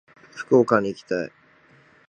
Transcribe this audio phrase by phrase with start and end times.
[0.31, 1.31] 福岡に行きたい。